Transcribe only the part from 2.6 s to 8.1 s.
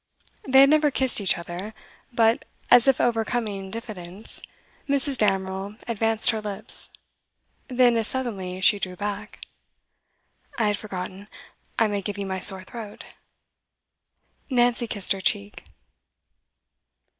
as if overcoming diffidence, Mrs. Damerel advanced her lips; then, as